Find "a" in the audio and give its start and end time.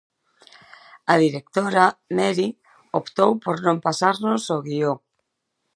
1.13-1.15